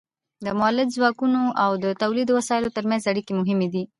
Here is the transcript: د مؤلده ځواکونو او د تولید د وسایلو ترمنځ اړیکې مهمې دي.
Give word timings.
د 0.45 0.47
مؤلده 0.59 0.93
ځواکونو 0.97 1.41
او 1.63 1.71
د 1.83 1.85
تولید 2.01 2.25
د 2.27 2.31
وسایلو 2.39 2.73
ترمنځ 2.77 3.01
اړیکې 3.11 3.33
مهمې 3.39 3.67
دي. 3.73 3.83